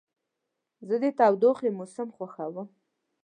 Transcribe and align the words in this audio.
زه 0.87 0.95
د 1.03 1.05
تودوخې 1.17 1.69
موسم 1.77 2.07
خوښوم. 2.15 2.67